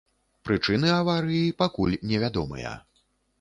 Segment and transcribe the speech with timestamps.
[0.49, 2.73] Прычыны аварыі пакуль невядомыя.